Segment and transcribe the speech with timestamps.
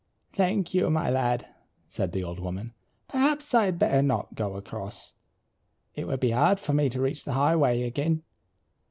[0.33, 1.45] "Thank you, my lad,"
[1.87, 2.73] said the old woman.
[3.07, 5.13] "Perhaps I'd better not go across.
[5.93, 8.23] It would be hard for me to reach the highway again.